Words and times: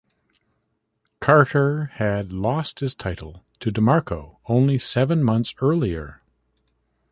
Carter 1.19 1.91
had 1.93 2.33
lost 2.33 2.79
his 2.79 2.95
title 2.95 3.45
to 3.59 3.71
DeMarco 3.71 4.37
only 4.47 4.79
seven 4.79 5.23
months 5.23 5.53
earlier. 5.61 6.23